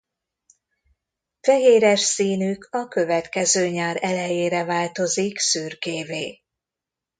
Fehéres 1.41 1.99
színük 1.99 2.67
a 2.71 2.87
következő 2.87 3.67
nyár 3.67 3.97
elejére 4.03 4.63
változik 4.63 5.37
szürkévé. 5.39 6.41